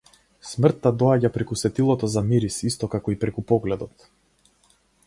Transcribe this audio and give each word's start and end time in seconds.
Смртта 0.51 0.91
доаѓа 1.03 1.31
преку 1.35 1.59
сетилото 1.63 2.09
за 2.15 2.25
мирис 2.33 2.59
исто 2.71 2.91
како 2.95 3.17
и 3.17 3.21
преку 3.27 3.47
погледот. 3.55 4.11